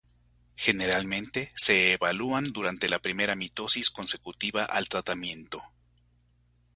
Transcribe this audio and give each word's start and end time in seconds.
Generalmente 0.55 1.51
se 1.55 1.93
evalúan 1.93 2.45
durante 2.45 2.89
la 2.89 2.97
primera 2.97 3.35
mitosis 3.35 3.91
consecutiva 3.91 4.63
al 4.63 4.87
tratamiento. 4.89 5.61